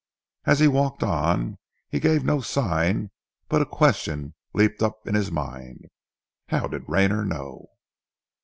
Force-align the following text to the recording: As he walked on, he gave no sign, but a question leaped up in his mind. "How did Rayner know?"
As 0.45 0.59
he 0.59 0.67
walked 0.67 1.03
on, 1.03 1.59
he 1.87 1.99
gave 1.99 2.23
no 2.23 2.41
sign, 2.41 3.11
but 3.47 3.61
a 3.61 3.67
question 3.67 4.33
leaped 4.51 4.81
up 4.81 5.05
in 5.07 5.13
his 5.13 5.31
mind. 5.31 5.85
"How 6.49 6.67
did 6.67 6.89
Rayner 6.89 7.23
know?" 7.23 7.67